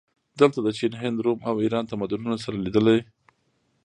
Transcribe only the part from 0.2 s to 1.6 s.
دلته د چین، هند، روم او